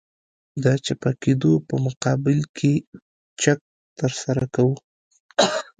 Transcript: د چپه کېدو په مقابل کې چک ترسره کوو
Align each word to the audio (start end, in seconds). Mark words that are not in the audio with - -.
د 0.63 0.65
چپه 0.85 1.11
کېدو 1.23 1.51
په 1.67 1.75
مقابل 1.85 2.39
کې 2.57 2.73
چک 3.41 3.59
ترسره 3.99 4.45
کوو 4.53 4.75